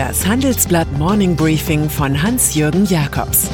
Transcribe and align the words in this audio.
Das 0.00 0.26
Handelsblatt 0.26 0.90
Morning 0.96 1.36
Briefing 1.36 1.90
von 1.90 2.22
Hans-Jürgen 2.22 2.86
Jakobs 2.86 3.50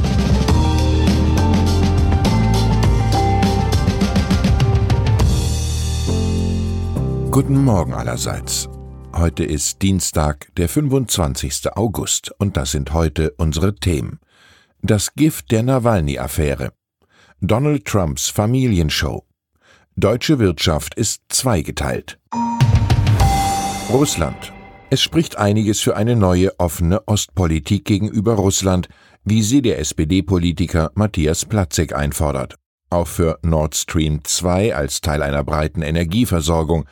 Guten 7.32 7.64
Morgen 7.64 7.94
allerseits. 7.94 8.68
Heute 9.12 9.42
ist 9.42 9.82
Dienstag, 9.82 10.54
der 10.54 10.68
25. 10.68 11.72
August, 11.74 12.30
und 12.38 12.56
das 12.56 12.70
sind 12.70 12.92
heute 12.92 13.32
unsere 13.38 13.74
Themen. 13.74 14.20
Das 14.82 15.14
Gift 15.14 15.50
der 15.50 15.64
Nawalny-Affäre. 15.64 16.70
Donald 17.40 17.84
Trumps 17.86 18.28
Familienshow. 18.28 19.24
Deutsche 19.96 20.38
Wirtschaft 20.38 20.94
ist 20.94 21.22
zweigeteilt. 21.28 22.20
Russland. 23.90 24.52
Es 24.88 25.02
spricht 25.02 25.36
einiges 25.36 25.80
für 25.80 25.96
eine 25.96 26.14
neue 26.14 26.60
offene 26.60 27.08
Ostpolitik 27.08 27.84
gegenüber 27.84 28.34
Russland, 28.34 28.88
wie 29.24 29.42
sie 29.42 29.60
der 29.60 29.80
SPD-Politiker 29.80 30.92
Matthias 30.94 31.44
Platzek 31.44 31.92
einfordert. 31.92 32.54
Auch 32.88 33.08
für 33.08 33.40
Nord 33.42 33.74
Stream 33.74 34.20
2 34.22 34.76
als 34.76 35.00
Teil 35.00 35.24
einer 35.24 35.42
breiten 35.42 35.82
Energieversorgung. 35.82 36.84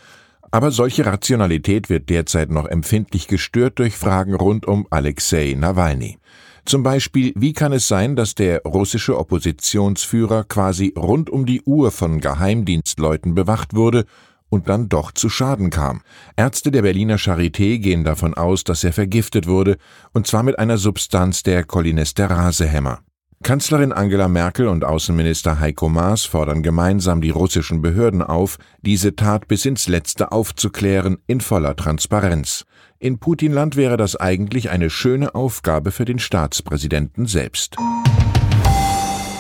Aber 0.51 0.73
solche 0.73 1.07
Rationalität 1.07 1.89
wird 1.89 2.11
derzeit 2.11 2.51
noch 2.51 2.67
empfindlich 2.67 3.29
gestört 3.29 3.79
durch 3.79 3.97
Fragen 3.97 4.35
rund 4.35 4.67
um 4.67 4.89
Alexei 4.91 5.55
Nawalny. 5.57 6.19
Zum 6.65 6.83
Beispiel, 6.83 7.33
wie 7.37 7.53
kann 7.53 7.73
es 7.73 7.87
sein, 7.87 8.17
dass 8.17 8.35
der 8.35 8.63
russische 8.63 9.17
Oppositionsführer 9.19 10.43
quasi 10.45 10.95
rund 10.97 11.31
um 11.31 11.47
die 11.47 11.63
Uhr 11.63 11.93
von 11.93 12.21
Geheimdienstleuten 12.21 13.37
bewacht 13.37 13.75
wurde 13.75 14.05
und 14.55 14.69
dann 14.69 14.89
doch 14.89 15.13
zu 15.13 15.29
Schaden 15.29 15.69
kam. 15.69 16.01
Ärzte 16.37 16.71
der 16.71 16.83
Berliner 16.83 17.17
Charité 17.19 17.79
gehen 17.79 18.05
davon 18.05 18.35
aus, 18.35 18.65
dass 18.65 18.85
er 18.85 18.93
vergiftet 18.93 19.47
wurde, 19.47 19.77
und 20.13 20.27
zwar 20.27 20.45
mit 20.45 20.59
einer 20.59 20.79
Substanz 20.79 21.43
der 21.43 21.65
Cholinesterasehämmer. 21.65 23.01
Kanzlerin 23.43 23.93
Angela 23.93 24.29
Merkel 24.29 24.69
und 24.69 24.85
Außenminister 24.85 25.61
Heiko 25.61 25.91
Maas 25.91 26.25
fordern 26.25 26.63
gemeinsam 26.63 27.21
die 27.21 27.31
russischen 27.31 27.83
Behörden 27.83 28.23
auf, 28.23 28.57
diese 28.81 29.17
Tat 29.17 29.49
bis 29.49 29.67
ins 29.67 29.87
Letzte 29.87 30.33
aufzuklären 30.33 31.19
in 31.27 31.43
voller 31.43 31.77
Transparenz. 31.77 32.65
In 32.99 33.19
Putinland 33.19 33.77
wäre 33.77 33.99
das 33.99 34.17
eigentlich 34.17 34.71
eine 34.71 34.89
schöne 34.89 35.35
Aufgabe 35.35 35.91
für 35.91 36.07
den 36.07 36.21
Staatspräsidenten 36.21 37.27
selbst. 37.27 37.77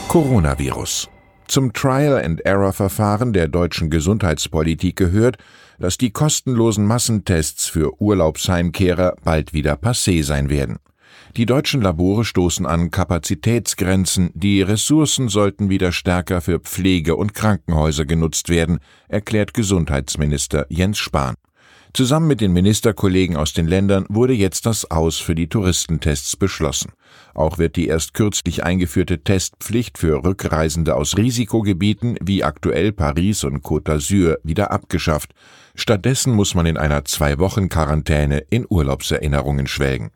Coronavirus. 0.08 1.08
Zum 1.46 1.72
Trial-and-Error-Verfahren 1.72 3.32
der 3.32 3.48
deutschen 3.48 3.90
Gesundheitspolitik 3.90 4.96
gehört, 4.96 5.36
dass 5.78 5.98
die 5.98 6.10
kostenlosen 6.10 6.86
Massentests 6.86 7.66
für 7.66 8.00
Urlaubsheimkehrer 8.00 9.16
bald 9.24 9.52
wieder 9.52 9.74
passé 9.74 10.22
sein 10.22 10.48
werden. 10.48 10.78
Die 11.36 11.46
deutschen 11.46 11.82
Labore 11.82 12.24
stoßen 12.24 12.64
an 12.64 12.90
Kapazitätsgrenzen, 12.90 14.30
die 14.34 14.62
Ressourcen 14.62 15.28
sollten 15.28 15.68
wieder 15.68 15.90
stärker 15.90 16.40
für 16.40 16.60
Pflege 16.60 17.16
und 17.16 17.34
Krankenhäuser 17.34 18.04
genutzt 18.04 18.48
werden, 18.48 18.78
erklärt 19.08 19.52
Gesundheitsminister 19.52 20.66
Jens 20.68 20.98
Spahn. 20.98 21.34
Zusammen 21.96 22.26
mit 22.26 22.40
den 22.40 22.52
Ministerkollegen 22.52 23.36
aus 23.36 23.52
den 23.52 23.68
Ländern 23.68 24.04
wurde 24.08 24.32
jetzt 24.32 24.66
das 24.66 24.90
Aus 24.90 25.18
für 25.18 25.36
die 25.36 25.46
Touristentests 25.46 26.36
beschlossen. 26.36 26.90
Auch 27.34 27.58
wird 27.58 27.76
die 27.76 27.86
erst 27.86 28.14
kürzlich 28.14 28.64
eingeführte 28.64 29.22
Testpflicht 29.22 29.96
für 29.96 30.24
Rückreisende 30.24 30.96
aus 30.96 31.16
Risikogebieten 31.16 32.18
wie 32.20 32.42
aktuell 32.42 32.90
Paris 32.90 33.44
und 33.44 33.62
Côte 33.62 33.84
d'Azur 33.84 34.38
wieder 34.42 34.72
abgeschafft. 34.72 35.34
Stattdessen 35.76 36.34
muss 36.34 36.56
man 36.56 36.66
in 36.66 36.76
einer 36.76 37.04
zwei 37.04 37.38
Wochen 37.38 37.68
Quarantäne 37.68 38.42
in 38.50 38.66
Urlaubserinnerungen 38.68 39.68
schwelgen. 39.68 40.10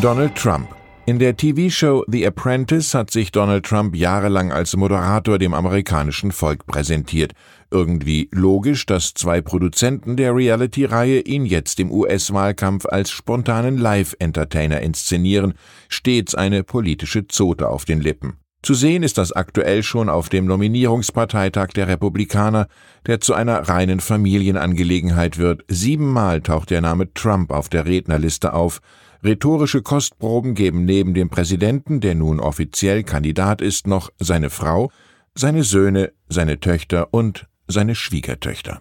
Donald 0.00 0.36
Trump 0.36 0.68
in 1.08 1.18
der 1.18 1.38
TV-Show 1.38 2.04
The 2.06 2.26
Apprentice 2.26 2.92
hat 2.92 3.10
sich 3.10 3.32
Donald 3.32 3.64
Trump 3.64 3.96
jahrelang 3.96 4.52
als 4.52 4.76
Moderator 4.76 5.38
dem 5.38 5.54
amerikanischen 5.54 6.32
Volk 6.32 6.66
präsentiert. 6.66 7.32
Irgendwie 7.70 8.28
logisch, 8.32 8.86
dass 8.86 9.12
zwei 9.12 9.42
Produzenten 9.42 10.16
der 10.16 10.34
Reality-Reihe 10.34 11.20
ihn 11.20 11.44
jetzt 11.44 11.80
im 11.80 11.90
US-Wahlkampf 11.90 12.86
als 12.86 13.10
spontanen 13.10 13.76
Live-Entertainer 13.76 14.80
inszenieren, 14.80 15.54
stets 15.88 16.34
eine 16.34 16.64
politische 16.64 17.28
Zote 17.28 17.68
auf 17.68 17.84
den 17.84 18.00
Lippen. 18.00 18.38
Zu 18.62 18.74
sehen 18.74 19.02
ist 19.02 19.18
das 19.18 19.32
aktuell 19.32 19.82
schon 19.82 20.08
auf 20.08 20.30
dem 20.30 20.46
Nominierungsparteitag 20.46 21.68
der 21.68 21.88
Republikaner, 21.88 22.66
der 23.06 23.20
zu 23.20 23.34
einer 23.34 23.68
reinen 23.68 24.00
Familienangelegenheit 24.00 25.38
wird. 25.38 25.62
Siebenmal 25.68 26.40
taucht 26.40 26.70
der 26.70 26.80
Name 26.80 27.12
Trump 27.14 27.52
auf 27.52 27.68
der 27.68 27.86
Rednerliste 27.86 28.54
auf. 28.54 28.80
Rhetorische 29.22 29.82
Kostproben 29.82 30.54
geben 30.54 30.84
neben 30.84 31.14
dem 31.14 31.28
Präsidenten, 31.28 32.00
der 32.00 32.14
nun 32.14 32.40
offiziell 32.40 33.04
Kandidat 33.04 33.60
ist, 33.60 33.86
noch 33.86 34.10
seine 34.18 34.50
Frau, 34.50 34.90
seine 35.34 35.62
Söhne, 35.62 36.12
seine 36.28 36.58
Töchter 36.58 37.08
und 37.12 37.46
seine 37.68 37.94
Schwiegertöchter. 37.94 38.80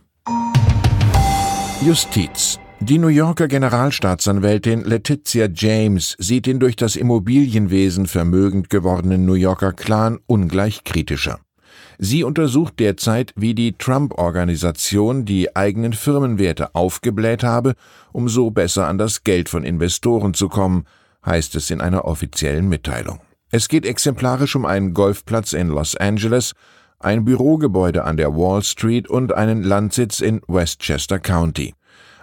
Justiz 1.86 2.60
die 2.80 3.00
New 3.00 3.08
Yorker 3.08 3.48
Generalstaatsanwältin 3.48 4.84
Letizia 4.84 5.48
James 5.52 6.16
sieht 6.20 6.46
den 6.46 6.60
durch 6.60 6.76
das 6.76 6.96
Immobilienwesen 6.96 8.06
vermögend 8.06 8.70
gewordenen 8.70 9.26
New 9.26 9.34
Yorker 9.34 9.74
Clan 9.74 10.20
ungleich 10.28 10.84
kritischer. 10.84 11.40
Sie 11.98 12.24
untersucht 12.24 12.80
derzeit, 12.80 13.34
wie 13.36 13.56
die 13.56 13.74
Trump-Organisation 13.74 15.26
die 15.26 15.56
eigenen 15.56 15.94
Firmenwerte 15.94 16.76
aufgebläht 16.76 17.44
habe, 17.44 17.74
um 18.14 18.30
so 18.30 18.52
besser 18.52 18.88
an 18.88 19.00
das 19.00 19.24
Geld 19.24 19.50
von 19.50 19.64
Investoren 19.64 20.36
zu 20.36 20.48
kommen, 20.48 20.86
heißt 21.26 21.56
es 21.56 21.72
in 21.72 21.82
einer 21.82 22.06
offiziellen 22.06 22.70
Mitteilung. 22.70 23.20
Es 23.50 23.70
geht 23.70 23.88
exemplarisch 23.88 24.56
um 24.56 24.66
einen 24.66 24.94
Golfplatz 24.94 25.54
in 25.54 25.70
Los 25.70 25.96
Angeles, 25.96 26.54
ein 27.00 27.26
Bürogebäude 27.26 28.04
an 28.04 28.18
der 28.18 28.36
Wall 28.36 28.64
Street 28.64 29.08
und 29.08 29.34
einen 29.34 29.64
Landsitz 29.64 30.20
in 30.20 30.42
Westchester 30.48 31.20
County. 31.20 31.74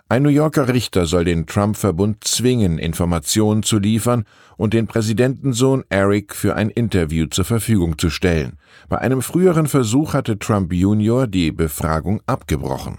Ein 0.09 0.23
New 0.23 0.29
Yorker 0.29 0.69
Richter 0.69 1.07
soll 1.07 1.25
den 1.25 1.47
Trump-Verbund 1.47 2.25
zwingen, 2.25 2.79
Informationen 2.79 3.62
zu 3.62 3.79
liefern 3.79 4.25
und 4.57 4.75
den 4.75 4.87
Präsidentensohn 4.87 5.85
Eric 5.89 6.35
für 6.35 6.57
ein 6.57 6.71
Interview 6.71 7.27
zur 7.27 7.45
Verfügung 7.45 7.99
zu 7.99 8.11
stellen. 8.11 8.59
Bei 8.89 8.99
einem 8.99 9.23
früheren 9.23 9.67
Versuch 9.67 10.12
hatte 10.12 10.39
Trump 10.39 10.73
Jr. 10.73 11.27
die 11.27 11.53
Befragung 11.53 12.21
abgebrochen. 12.27 12.99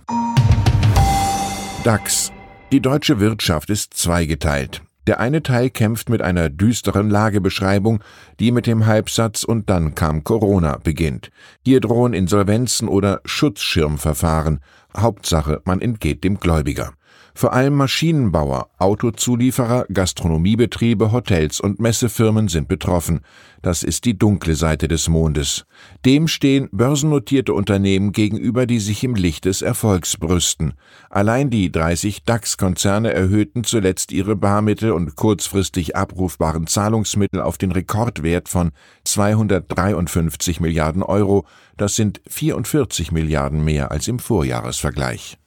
DAX. 1.83 2.31
Die 2.71 2.81
deutsche 2.81 3.19
Wirtschaft 3.19 3.69
ist 3.69 3.93
zweigeteilt. 3.93 4.81
Der 5.07 5.19
eine 5.19 5.43
Teil 5.43 5.69
kämpft 5.69 6.09
mit 6.09 6.21
einer 6.21 6.49
düsteren 6.49 7.09
Lagebeschreibung, 7.09 8.03
die 8.39 8.51
mit 8.51 8.65
dem 8.65 8.87
Halbsatz 8.87 9.43
und 9.43 9.69
dann 9.69 9.93
kam 9.93 10.23
Corona 10.23 10.77
beginnt. 10.77 11.29
Hier 11.63 11.79
drohen 11.79 12.13
Insolvenzen 12.13 12.87
oder 12.87 13.21
Schutzschirmverfahren. 13.23 14.61
Hauptsache, 14.97 15.61
man 15.65 15.81
entgeht 15.81 16.23
dem 16.23 16.39
Gläubiger. 16.39 16.93
Vor 17.37 17.51
allem 17.51 17.75
Maschinenbauer, 17.75 18.69
Autozulieferer, 18.77 19.87
Gastronomiebetriebe, 19.91 21.11
Hotels 21.11 21.59
und 21.59 21.81
Messefirmen 21.81 22.47
sind 22.47 22.69
betroffen. 22.69 23.19
Das 23.61 23.83
ist 23.83 24.05
die 24.05 24.17
dunkle 24.17 24.55
Seite 24.55 24.87
des 24.87 25.09
Mondes. 25.09 25.65
Dem 26.05 26.29
stehen 26.29 26.69
börsennotierte 26.71 27.53
Unternehmen 27.53 28.13
gegenüber, 28.13 28.65
die 28.65 28.79
sich 28.79 29.03
im 29.03 29.15
Licht 29.15 29.43
des 29.43 29.61
Erfolgs 29.61 30.15
brüsten. 30.15 30.75
Allein 31.09 31.49
die 31.49 31.73
30 31.73 32.23
DAX-Konzerne 32.23 33.11
erhöhten 33.11 33.65
zuletzt 33.65 34.13
ihre 34.13 34.37
Barmittel 34.37 34.93
und 34.93 35.17
kurzfristig 35.17 35.93
abrufbaren 35.97 36.67
Zahlungsmittel 36.67 37.41
auf 37.41 37.57
den 37.57 37.73
Rekordwert 37.73 38.47
von 38.47 38.71
253 39.03 40.61
Milliarden 40.61 41.03
Euro. 41.03 41.45
Das 41.75 41.97
sind 41.97 42.21
44 42.29 43.11
Milliarden 43.11 43.65
mehr 43.65 43.91
als 43.91 44.07
im 44.07 44.19
Vorjahresvergleich. 44.19 45.37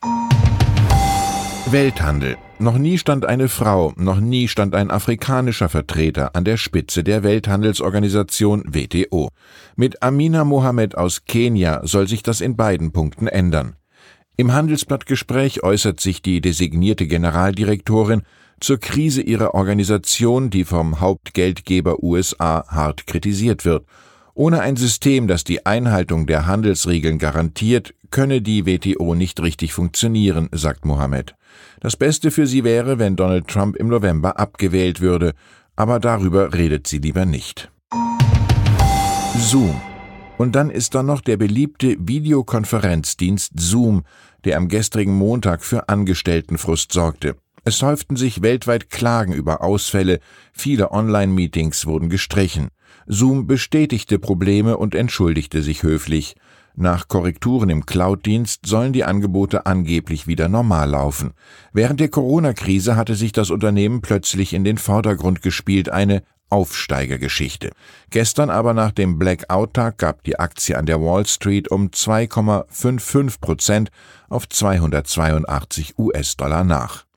Welthandel. 1.72 2.36
Noch 2.58 2.78
nie 2.78 2.96
stand 2.96 3.26
eine 3.26 3.48
Frau, 3.48 3.92
noch 3.96 4.20
nie 4.20 4.48
stand 4.48 4.74
ein 4.74 4.90
afrikanischer 4.90 5.68
Vertreter 5.68 6.34
an 6.34 6.44
der 6.44 6.56
Spitze 6.56 7.04
der 7.04 7.22
Welthandelsorganisation 7.22 8.64
WTO. 8.66 9.28
Mit 9.76 10.02
Amina 10.02 10.44
Mohammed 10.44 10.96
aus 10.96 11.26
Kenia 11.26 11.80
soll 11.84 12.08
sich 12.08 12.22
das 12.22 12.40
in 12.40 12.56
beiden 12.56 12.92
Punkten 12.92 13.26
ändern. 13.26 13.76
Im 14.36 14.52
Handelsblattgespräch 14.52 15.62
äußert 15.62 16.00
sich 16.00 16.22
die 16.22 16.40
designierte 16.40 17.06
Generaldirektorin 17.06 18.22
zur 18.60 18.78
Krise 18.78 19.20
ihrer 19.20 19.54
Organisation, 19.54 20.48
die 20.48 20.64
vom 20.64 21.00
Hauptgeldgeber 21.00 22.02
USA 22.02 22.64
hart 22.68 23.06
kritisiert 23.06 23.64
wird. 23.66 23.84
Ohne 24.34 24.60
ein 24.60 24.76
System, 24.76 25.26
das 25.26 25.44
die 25.44 25.66
Einhaltung 25.66 26.26
der 26.26 26.46
Handelsregeln 26.46 27.18
garantiert, 27.18 27.92
könne 28.10 28.42
die 28.42 28.66
WTO 28.66 29.14
nicht 29.14 29.40
richtig 29.40 29.72
funktionieren, 29.72 30.48
sagt 30.52 30.84
Mohammed. 30.84 31.34
Das 31.80 31.96
Beste 31.96 32.30
für 32.30 32.46
sie 32.46 32.64
wäre, 32.64 32.98
wenn 32.98 33.16
Donald 33.16 33.48
Trump 33.48 33.76
im 33.76 33.88
November 33.88 34.38
abgewählt 34.38 35.00
würde, 35.00 35.34
aber 35.76 36.00
darüber 36.00 36.54
redet 36.54 36.86
sie 36.86 36.98
lieber 36.98 37.24
nicht. 37.24 37.70
Zoom. 39.36 39.80
Und 40.36 40.54
dann 40.54 40.70
ist 40.70 40.94
da 40.94 41.02
noch 41.02 41.20
der 41.20 41.36
beliebte 41.36 41.96
Videokonferenzdienst 41.98 43.52
Zoom, 43.58 44.04
der 44.44 44.56
am 44.56 44.68
gestrigen 44.68 45.14
Montag 45.14 45.64
für 45.64 45.88
Angestelltenfrust 45.88 46.92
sorgte. 46.92 47.36
Es 47.68 47.82
häuften 47.82 48.16
sich 48.16 48.40
weltweit 48.40 48.88
Klagen 48.88 49.34
über 49.34 49.60
Ausfälle, 49.60 50.20
viele 50.54 50.90
Online-Meetings 50.90 51.84
wurden 51.84 52.08
gestrichen. 52.08 52.68
Zoom 53.06 53.46
bestätigte 53.46 54.18
Probleme 54.18 54.78
und 54.78 54.94
entschuldigte 54.94 55.60
sich 55.60 55.82
höflich. 55.82 56.34
Nach 56.74 57.08
Korrekturen 57.08 57.68
im 57.68 57.84
Cloud-Dienst 57.84 58.64
sollen 58.64 58.94
die 58.94 59.04
Angebote 59.04 59.66
angeblich 59.66 60.26
wieder 60.26 60.48
normal 60.48 60.88
laufen. 60.88 61.32
Während 61.74 62.00
der 62.00 62.08
Corona-Krise 62.08 62.96
hatte 62.96 63.14
sich 63.14 63.32
das 63.32 63.50
Unternehmen 63.50 64.00
plötzlich 64.00 64.54
in 64.54 64.64
den 64.64 64.78
Vordergrund 64.78 65.42
gespielt, 65.42 65.90
eine 65.90 66.22
Aufsteigergeschichte. 66.48 67.72
Gestern 68.08 68.48
aber 68.48 68.72
nach 68.72 68.92
dem 68.92 69.18
Blackout-Tag 69.18 69.98
gab 69.98 70.24
die 70.24 70.38
Aktie 70.38 70.78
an 70.78 70.86
der 70.86 71.02
Wall 71.02 71.26
Street 71.26 71.70
um 71.70 71.88
2,55 71.88 73.42
Prozent 73.42 73.90
auf 74.30 74.48
282 74.48 75.98
US-Dollar 75.98 76.64
nach. 76.64 77.07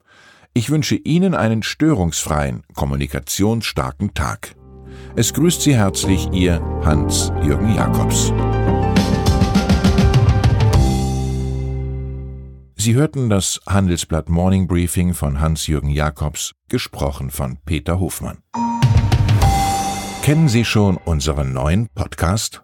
Ich 0.54 0.70
wünsche 0.70 0.96
Ihnen 0.96 1.34
einen 1.34 1.64
störungsfreien, 1.64 2.64
kommunikationsstarken 2.74 4.14
Tag. 4.14 4.54
Es 5.16 5.34
grüßt 5.34 5.62
Sie 5.62 5.76
herzlich 5.76 6.30
Ihr 6.34 6.60
Hans-Jürgen 6.84 7.74
Jakobs. 7.74 8.34
Sie 12.76 12.96
hörten 12.96 13.30
das 13.30 13.62
Handelsblatt 13.66 14.28
Morning 14.28 14.68
Briefing 14.68 15.14
von 15.14 15.40
Hans-Jürgen 15.40 15.90
Jakobs, 15.90 16.54
gesprochen 16.68 17.30
von 17.30 17.58
Peter 17.64 18.02
Hofmann. 18.02 18.40
Kennen 20.22 20.50
Sie 20.50 20.66
schon 20.66 20.98
unseren 20.98 21.54
neuen 21.54 21.88
Podcast? 21.96 22.64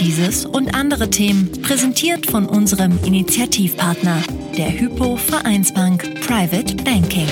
Dieses 0.00 0.44
und 0.44 0.74
andere 0.74 1.10
Themen 1.10 1.50
präsentiert 1.62 2.26
von 2.26 2.46
unserem 2.46 2.98
Initiativpartner, 3.04 4.22
der 4.56 4.78
Hypo 4.78 5.16
Vereinsbank 5.16 6.02
Private 6.26 6.76
Banking. 6.84 7.26